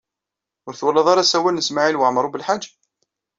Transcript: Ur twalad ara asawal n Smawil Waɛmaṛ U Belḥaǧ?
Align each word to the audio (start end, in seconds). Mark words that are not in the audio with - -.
Ur 0.67 0.73
twalad 0.75 1.07
ara 1.09 1.21
asawal 1.23 1.53
n 1.57 1.65
Smawil 1.67 1.99
Waɛmaṛ 1.99 2.25
U 2.27 2.31
Belḥaǧ? 2.33 2.63